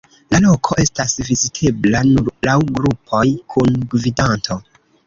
La 0.35 0.37
loko 0.45 0.77
estas 0.83 1.13
vizitebla 1.27 2.03
nur 2.09 2.33
laŭ 2.49 2.57
grupoj, 2.79 3.25
kun 3.57 3.79
gvidanto. 3.95 4.61